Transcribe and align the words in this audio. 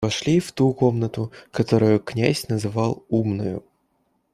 Вошли 0.03 0.37
и 0.37 0.39
в 0.39 0.51
ту 0.51 0.73
комнату, 0.73 1.31
которую 1.51 1.99
князь 1.99 2.49
называл 2.49 3.05
умною. 3.07 3.63